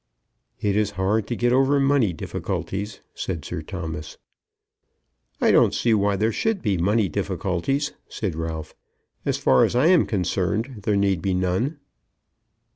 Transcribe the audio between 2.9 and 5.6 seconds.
said Sir Thomas. "I